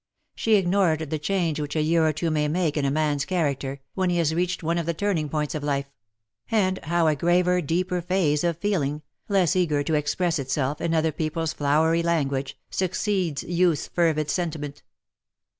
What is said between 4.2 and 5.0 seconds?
reached one of the